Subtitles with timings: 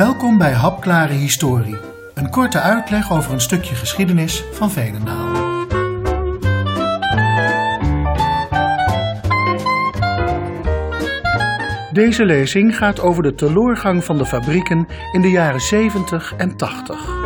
[0.00, 1.76] Welkom bij Hapklare Historie,
[2.14, 5.28] een korte uitleg over een stukje geschiedenis van Veenendaal.
[11.92, 17.19] Deze lezing gaat over de teloorgang van de fabrieken in de jaren 70 en 80.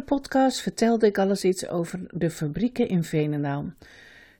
[0.00, 3.72] Eerdere podcasts vertelde ik alles iets over de fabrieken in Veenendaal.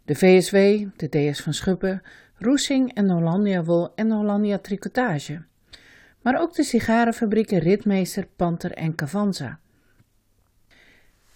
[0.05, 0.57] De VSW,
[0.97, 2.03] de DS van Schuppen,
[2.35, 5.43] Roesing en Hollandia Wol en Hollandia Tricotage.
[6.23, 9.59] Maar ook de sigarenfabrieken Ritmeester, Panter en Cavanza.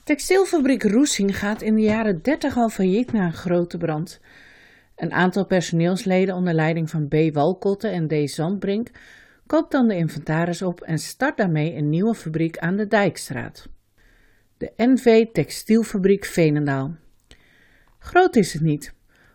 [0.05, 4.21] Textielfabriek Roesing gaat in de jaren 30 al failliet na een grote brand.
[4.97, 7.15] Een aantal personeelsleden onder leiding van B.
[7.33, 8.31] Walkotte en D.
[8.31, 8.91] Zandbrink
[9.47, 13.69] koopt dan de inventaris op en start daarmee een nieuwe fabriek aan de Dijkstraat.
[14.57, 16.97] De NV Textielfabriek Veenendaal.
[17.99, 18.95] Groot is het niet.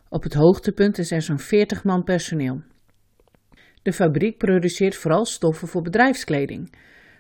[0.10, 2.62] Op het hoogtepunt is er zo'n 40 man personeel.
[3.82, 6.74] De fabriek produceert vooral stoffen voor bedrijfskleding.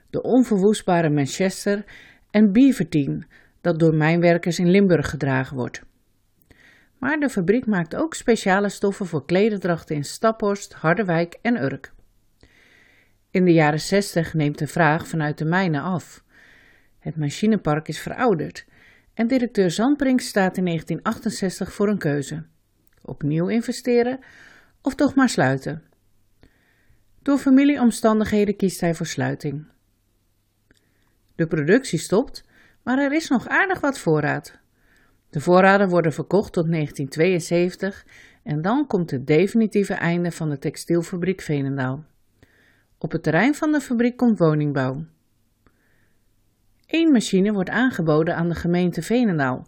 [0.09, 1.85] De onverwoestbare Manchester
[2.31, 3.27] en Beavertine,
[3.61, 5.81] dat door mijnwerkers in Limburg gedragen wordt.
[6.97, 11.93] Maar de fabriek maakt ook speciale stoffen voor klederdrachten in Staphorst, Harderwijk en Urk.
[13.31, 16.27] In de jaren 60 neemt de vraag vanuit de mijnen af.
[16.99, 18.65] Het machinepark is verouderd
[19.13, 22.43] en directeur Zandbrink staat in 1968 voor een keuze:
[23.01, 24.19] opnieuw investeren
[24.81, 25.83] of toch maar sluiten.
[27.21, 29.65] Door familieomstandigheden kiest hij voor sluiting.
[31.35, 32.43] De productie stopt,
[32.83, 34.59] maar er is nog aardig wat voorraad.
[35.29, 38.05] De voorraden worden verkocht tot 1972
[38.43, 42.03] en dan komt het definitieve einde van de textielfabriek Veenendaal.
[42.97, 45.05] Op het terrein van de fabriek komt woningbouw.
[46.89, 49.67] Eén machine wordt aangeboden aan de gemeente Veenendaal,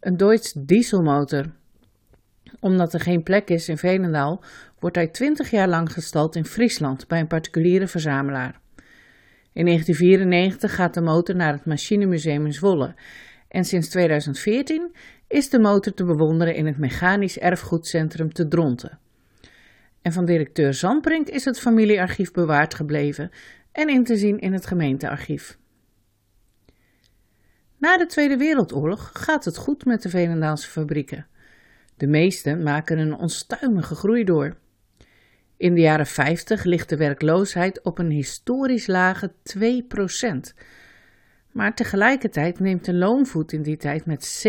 [0.00, 1.44] een Deutz dieselmotor.
[2.60, 4.44] Omdat er geen plek is in Veenendaal,
[4.78, 8.60] wordt hij 20 jaar lang gestald in Friesland bij een particuliere verzamelaar.
[9.52, 12.94] In 1994 gaat de motor naar het Machinemuseum in Zwolle
[13.48, 14.94] en sinds 2014
[15.28, 18.98] is de motor te bewonderen in het Mechanisch Erfgoedcentrum te Dronten.
[20.02, 23.30] En van directeur Zandbrink is het familiearchief bewaard gebleven
[23.72, 25.60] en in te zien in het gemeentearchief.
[27.82, 31.26] Na de Tweede Wereldoorlog gaat het goed met de Velendaalse fabrieken.
[31.96, 34.56] De meeste maken een onstuimige groei door.
[35.56, 40.54] In de jaren 50 ligt de werkloosheid op een historisch lage 2%.
[41.52, 44.44] Maar tegelijkertijd neemt de loonvoet in die tijd met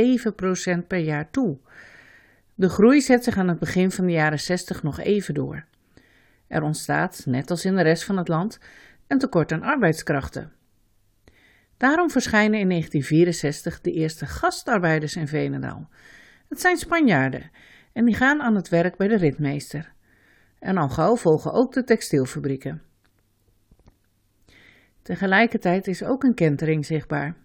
[0.84, 1.58] 7% per jaar toe.
[2.56, 5.66] De groei zet zich aan het begin van de jaren 60 nog even door.
[6.48, 8.60] Er ontstaat, net als in de rest van het land,
[9.08, 10.52] een tekort aan arbeidskrachten.
[11.78, 15.89] Daarom verschijnen in 1964 de eerste gastarbeiders in Venendaal.
[16.50, 17.51] Het zijn Spanjaarden
[17.94, 19.94] en die gaan aan het werk bij de ritmeester.
[20.59, 22.81] En al gauw volgen ook de textielfabrieken.
[25.01, 27.35] Tegelijkertijd is ook een kentering zichtbaar.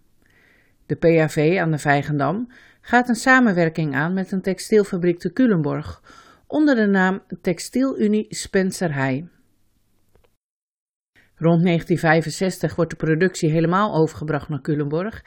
[0.86, 2.50] De PAV aan de Vijgendam
[2.80, 6.02] gaat een samenwerking aan met een textielfabriek te Culemborg
[6.46, 9.28] onder de naam Textielunie Spencer Heij.
[11.38, 15.24] Rond 1965 wordt de productie helemaal overgebracht naar Culemborg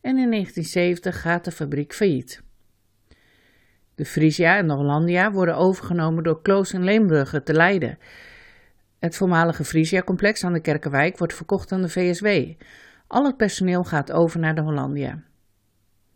[0.00, 2.42] en in 1970 gaat de fabriek failliet.
[3.94, 7.98] De Frisia en de Hollandia worden overgenomen door Kloos en Leembrugge te Leiden.
[8.98, 12.26] Het voormalige Frisia-complex aan de Kerkenwijk wordt verkocht aan de VSW.
[13.06, 15.22] Al het personeel gaat over naar de Hollandia.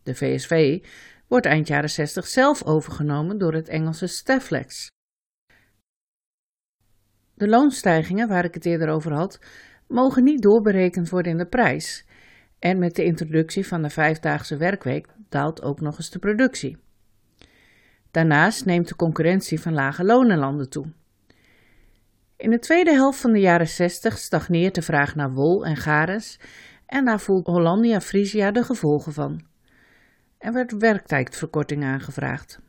[0.02, 0.84] De VSV
[1.26, 4.88] wordt eind jaren 60 zelf overgenomen door het Engelse Staflex.
[7.38, 9.40] De loonstijgingen, waar ik het eerder over had,
[9.86, 12.06] mogen niet doorberekend worden in de prijs.
[12.58, 16.78] En met de introductie van de vijfdaagse werkweek daalt ook nog eens de productie.
[18.10, 20.86] Daarnaast neemt de concurrentie van lage lonenlanden toe.
[22.36, 26.40] In de tweede helft van de jaren 60 stagneert de vraag naar wol en garens
[26.86, 29.46] en daar voelt Hollandia Frisia de gevolgen van.
[30.38, 32.60] Er werd werktijdverkorting aangevraagd.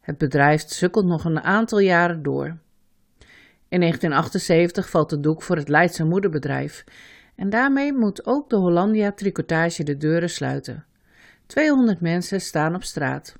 [0.00, 2.64] Het bedrijf sukkelt nog een aantal jaren door.
[3.68, 6.84] In 1978 valt de doek voor het Leidse moederbedrijf
[7.36, 10.84] en daarmee moet ook de Hollandia Tricotage de deuren sluiten.
[11.46, 13.36] 200 mensen staan op straat.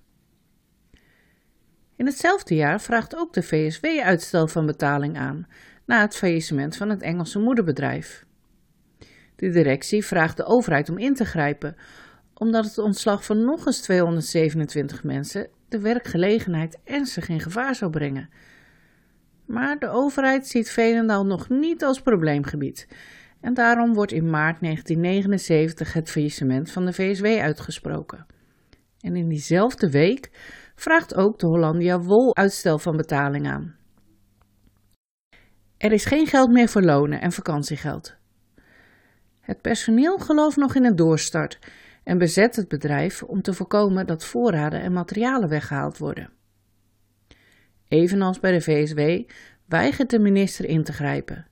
[1.97, 5.47] In hetzelfde jaar vraagt ook de VSW uitstel van betaling aan,
[5.85, 8.25] na het faillissement van het Engelse moederbedrijf.
[9.37, 11.77] De directie vraagt de overheid om in te grijpen,
[12.35, 18.29] omdat het ontslag van nog eens 227 mensen de werkgelegenheid ernstig in gevaar zou brengen.
[19.47, 22.89] Maar de overheid ziet Veenendaal nog niet als probleemgebied
[23.41, 28.27] en daarom wordt in maart 1979 het faillissement van de VSW uitgesproken.
[29.01, 30.31] En in diezelfde week
[30.75, 33.75] vraagt ook de Hollandia Wol uitstel van betaling aan.
[35.77, 38.17] Er is geen geld meer voor lonen en vakantiegeld.
[39.41, 41.59] Het personeel gelooft nog in een doorstart
[42.05, 46.31] en bezet het bedrijf om te voorkomen dat voorraden en materialen weggehaald worden.
[47.89, 49.31] Evenals bij de VSW
[49.67, 51.47] weigert de minister in te grijpen.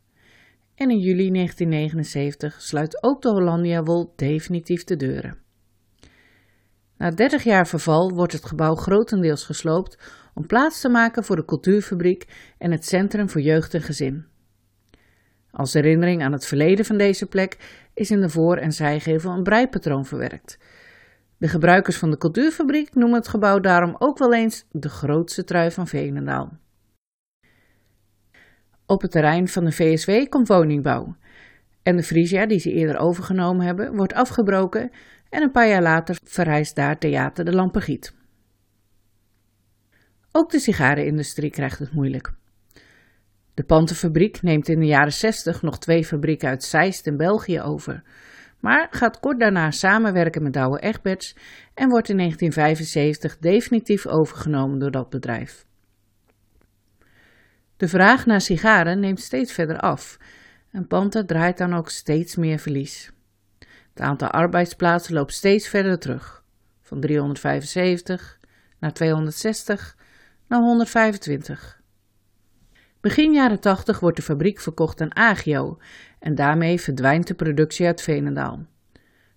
[0.74, 5.38] En in juli 1979 sluit ook de Hollandia Wol definitief de deuren.
[6.96, 9.98] Na 30 jaar verval wordt het gebouw grotendeels gesloopt
[10.34, 12.26] om plaats te maken voor de cultuurfabriek
[12.58, 14.26] en het Centrum voor Jeugd en Gezin.
[15.50, 17.56] Als herinnering aan het verleden van deze plek
[17.94, 20.58] is in de voor- en zijgevel een breipatroon verwerkt.
[21.38, 25.70] De gebruikers van de cultuurfabriek noemen het gebouw daarom ook wel eens de grootste trui
[25.70, 26.58] van Veenendaal.
[28.86, 31.16] Op het terrein van de VSW komt woningbouw.
[31.82, 34.90] En de Frisia, die ze eerder overgenomen hebben, wordt afgebroken
[35.28, 38.14] en een paar jaar later verrijst daar Theater de Lampegiet.
[40.32, 42.32] Ook de sigarenindustrie krijgt het moeilijk.
[43.54, 48.02] De pantenfabriek neemt in de jaren 60 nog twee fabrieken uit Zeist in België over,
[48.64, 51.36] maar gaat kort daarna samenwerken met Douwe Egberts
[51.74, 55.66] en wordt in 1975 definitief overgenomen door dat bedrijf.
[57.76, 60.18] De vraag naar sigaren neemt steeds verder af
[60.70, 63.12] en Panta draait dan ook steeds meer verlies.
[63.92, 66.44] Het aantal arbeidsplaatsen loopt steeds verder terug,
[66.82, 68.40] van 375
[68.78, 69.96] naar 260
[70.48, 71.82] naar 125.
[73.04, 75.78] Begin jaren 80 wordt de fabriek verkocht aan Agio
[76.18, 78.66] en daarmee verdwijnt de productie uit Veenendaal.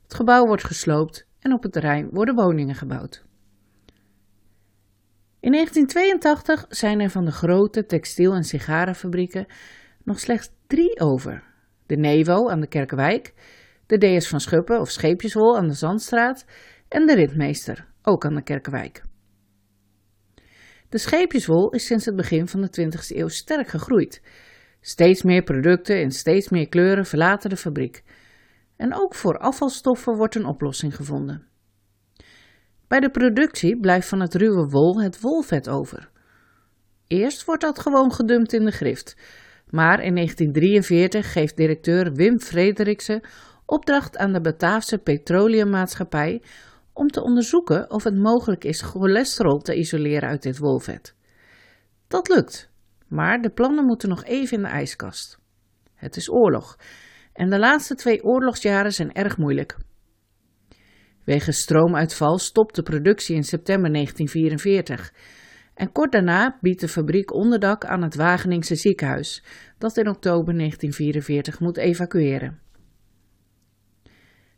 [0.04, 3.26] Het gebouw wordt gesloopt en op het terrein worden woningen gebouwd.
[5.40, 9.46] In 1982 zijn er van de grote textiel- en sigarenfabrieken
[10.04, 11.44] nog slechts drie over.
[11.86, 13.34] De Nevo aan de Kerkenwijk,
[13.86, 16.46] de DS van Schuppen of Scheepjeswol aan de Zandstraat
[16.88, 19.07] en de Ritmeester, ook aan de Kerkenwijk.
[20.90, 24.22] De scheepjeswol is sinds het begin van de 20e eeuw sterk gegroeid.
[24.82, 28.04] Steeds meer producten in steeds meer kleuren verlaten de fabriek.
[28.76, 31.48] En ook voor afvalstoffen wordt een oplossing gevonden.
[32.88, 36.10] Bij de productie blijft van het ruwe wol het wolvet over.
[37.08, 39.16] Eerst wordt dat gewoon gedumpt in de grift,
[39.70, 43.22] maar in 1943 geeft directeur Wim Frederiksen
[43.66, 46.42] opdracht aan de Bataafse Petroleummaatschappij
[46.98, 51.16] om te onderzoeken of het mogelijk is cholesterol te isoleren uit dit wolvet.
[52.08, 52.70] Dat lukt,
[53.08, 55.40] maar de plannen moeten nog even in de ijskast.
[55.96, 56.78] Het is oorlog
[57.34, 59.78] en de laatste twee oorlogsjaren zijn erg moeilijk.
[61.24, 65.14] Wegens stroomuitval stopt de productie in september 1944
[65.74, 69.44] en kort daarna biedt de fabriek onderdak aan het Wageningse ziekenhuis,
[69.78, 72.60] dat in oktober 1944 moet evacueren.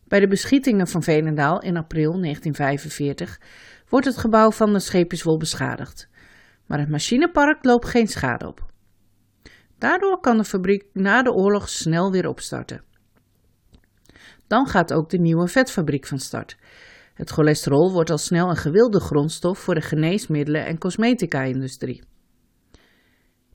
[0.09, 3.39] Bij de beschietingen van Veenendaal in april 1945
[3.89, 6.09] wordt het gebouw van de Scheepjeswol beschadigd,
[6.65, 8.65] maar het machinepark loopt geen schade op.
[9.77, 12.83] Daardoor kan de fabriek na de oorlog snel weer opstarten.
[14.47, 16.57] Dan gaat ook de nieuwe vetfabriek van start.
[17.13, 22.03] Het cholesterol wordt al snel een gewilde grondstof voor de geneesmiddelen en cosmetica-industrie.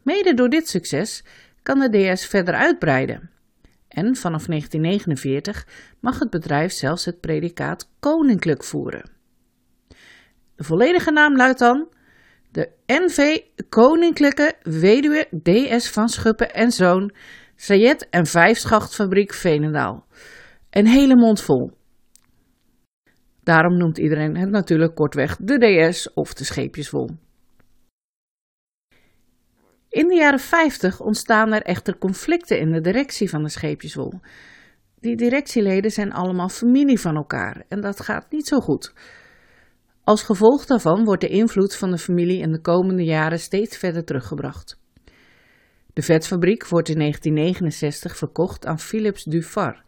[0.02, 1.24] Mede door dit succes
[1.62, 3.30] kan de DS verder uitbreiden.
[3.94, 5.66] En vanaf 1949
[6.00, 9.10] mag het bedrijf zelfs het predicaat koninklijk voeren.
[10.56, 11.88] De volledige naam luidt dan
[12.50, 17.12] de NV Koninklijke Weduwe DS van Schuppen en Zoon
[17.56, 20.06] Sayet en Vijfschachtfabriek Veenendaal.
[20.70, 21.70] Een hele mond vol.
[23.42, 27.10] Daarom noemt iedereen het natuurlijk kortweg de DS of de scheepjeswol.
[29.94, 34.20] In de jaren 50 ontstaan er echter conflicten in de directie van de scheepjeswol.
[35.00, 38.92] Die directieleden zijn allemaal familie van elkaar en dat gaat niet zo goed.
[40.04, 44.04] Als gevolg daarvan wordt de invloed van de familie in de komende jaren steeds verder
[44.04, 44.80] teruggebracht.
[45.92, 49.82] De vetfabriek wordt in 1969 verkocht aan Philips Dufar.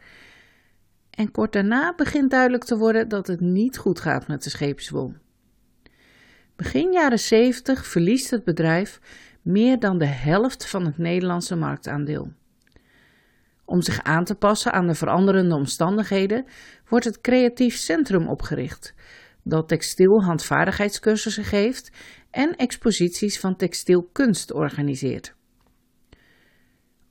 [1.10, 5.14] En kort daarna begint duidelijk te worden dat het niet goed gaat met de scheepswol.
[6.56, 9.00] Begin jaren 70 verliest het bedrijf
[9.46, 12.32] meer dan de helft van het Nederlandse marktaandeel.
[13.64, 16.46] Om zich aan te passen aan de veranderende omstandigheden
[16.88, 18.94] wordt het Creatief Centrum opgericht,
[19.42, 21.90] dat textiel handvaardigheidscursussen geeft
[22.30, 25.34] en exposities van textielkunst organiseert.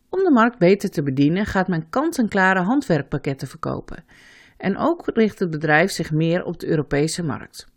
[0.10, 4.06] Om de markt beter te bedienen gaat men kant-en-klare handwerkpakketten verkopen
[4.58, 7.68] en ook richt het bedrijf zich meer op de Europese markt.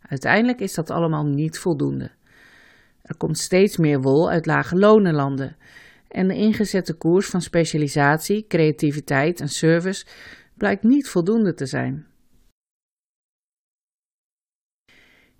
[0.00, 2.10] Uiteindelijk is dat allemaal niet voldoende.
[3.06, 5.56] Er komt steeds meer wol uit lage lonenlanden
[6.08, 10.06] en de ingezette koers van specialisatie, creativiteit en service
[10.54, 12.06] blijkt niet voldoende te zijn.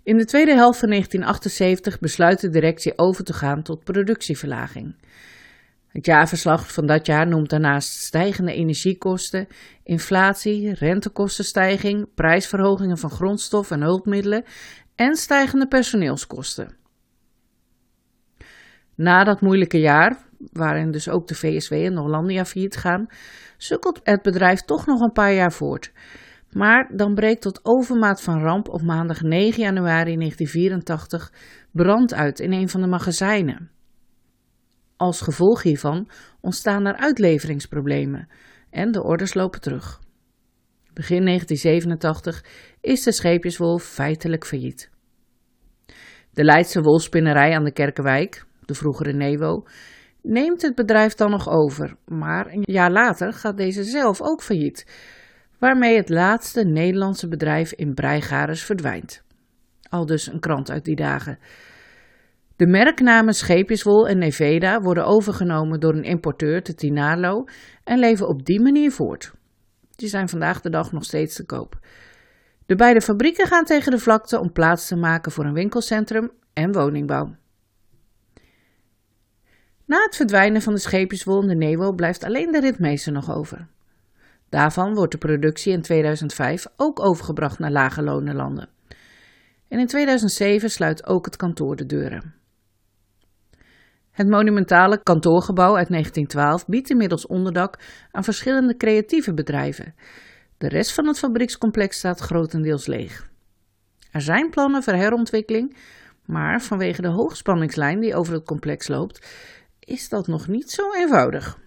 [0.03, 4.95] In de tweede helft van 1978 besluit de directie over te gaan tot productieverlaging.
[5.87, 9.47] Het jaarverslag van dat jaar noemt daarnaast stijgende energiekosten,
[9.83, 14.43] inflatie, rentekostenstijging, prijsverhogingen van grondstof en hulpmiddelen
[14.95, 16.76] en stijgende personeelskosten.
[18.97, 20.17] Na dat moeilijke jaar,
[20.51, 23.07] waarin dus ook de VSW en Hollandia failliet gaan,
[23.57, 25.91] sukkelt het bedrijf toch nog een paar jaar voort.
[26.51, 31.31] Maar dan breekt tot overmaat van ramp op maandag 9 januari 1984
[31.71, 33.71] brand uit in een van de magazijnen.
[34.95, 36.09] Als gevolg hiervan
[36.41, 38.27] ontstaan er uitleveringsproblemen
[38.69, 39.99] en de orders lopen terug.
[40.93, 42.43] Begin 1987
[42.81, 44.89] is de scheepjeswolf feitelijk failliet.
[46.31, 49.63] De Leidse wolspinnerij aan de Kerkenwijk, de vroegere Newo,
[50.21, 54.85] neemt het bedrijf dan nog over, maar een jaar later gaat deze zelf ook failliet,
[55.59, 59.23] waarmee het laatste Nederlandse bedrijf in Breigares verdwijnt.
[59.89, 61.39] Al dus een krant uit die dagen.
[62.55, 67.43] De merknamen Scheepjeswol en Neveda worden overgenomen door een importeur, te Tinalo,
[67.83, 69.33] en leven op die manier voort.
[69.95, 71.79] Die zijn vandaag de dag nog steeds te koop.
[72.65, 76.71] De beide fabrieken gaan tegen de vlakte om plaats te maken voor een winkelcentrum en
[76.71, 77.35] woningbouw.
[79.87, 83.67] Na het verdwijnen van de scheepjeswol en de Newo blijft alleen de ritmeester nog over.
[84.49, 88.69] Daarvan wordt de productie in 2005 ook overgebracht naar lage landen.
[89.67, 92.33] En in 2007 sluit ook het kantoor de deuren.
[94.11, 97.79] Het monumentale kantoorgebouw uit 1912 biedt inmiddels onderdak
[98.11, 99.95] aan verschillende creatieve bedrijven.
[100.57, 103.29] De rest van het fabriekscomplex staat grotendeels leeg.
[104.11, 105.77] Er zijn plannen voor herontwikkeling,
[106.25, 109.27] maar vanwege de hoogspanningslijn die over het complex loopt,
[109.87, 111.59] is dat nog niet zo eenvoudig.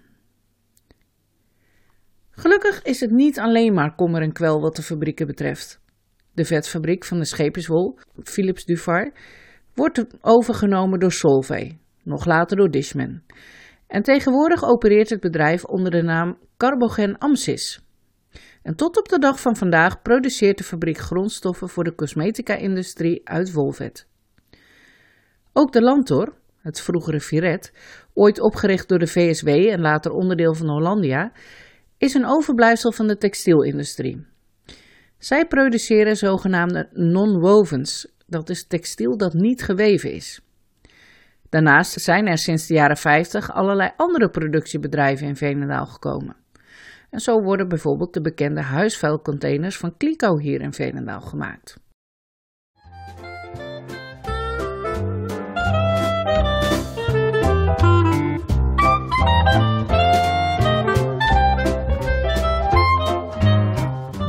[2.30, 5.80] Gelukkig is het niet alleen maar kommer en kwel wat de fabrieken betreft.
[6.32, 9.12] De vetfabriek van de scheepjeswol, Philips Dufar,
[9.74, 13.22] wordt overgenomen door Solvay, nog later door Dishman.
[13.86, 17.80] En tegenwoordig opereert het bedrijf onder de naam Carbogen Amsys.
[18.62, 23.52] En tot op de dag van vandaag produceert de fabriek grondstoffen voor de cosmetica-industrie uit
[23.52, 24.08] wolvet.
[25.52, 27.72] Ook de Lantor, het vroegere Viret,
[28.20, 31.32] ooit opgericht door de VSW en later onderdeel van Hollandia,
[31.98, 34.26] is een overblijfsel van de textielindustrie.
[35.18, 40.40] Zij produceren zogenaamde non-wovens, dat is textiel dat niet geweven is.
[41.48, 46.36] Daarnaast zijn er sinds de jaren 50 allerlei andere productiebedrijven in Veenendaal gekomen.
[47.10, 51.76] En zo worden bijvoorbeeld de bekende huisvuilcontainers van Kliko hier in Veenendaal gemaakt.